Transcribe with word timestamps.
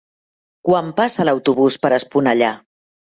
Quan 0.69 0.87
passa 0.99 1.25
l'autobús 1.29 1.77
per 1.83 1.91
Esponellà? 1.99 2.49